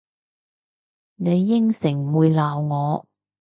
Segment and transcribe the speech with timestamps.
[1.17, 3.07] 你應承唔會鬧我？